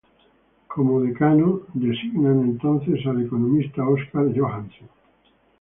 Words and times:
Como 0.67 0.99
decano 1.01 1.61
es 1.75 1.79
designado, 1.83 2.41
entonces, 2.41 3.05
el 3.05 3.23
economista 3.27 3.87
Óscar 3.87 4.35
Johansen. 4.35 4.89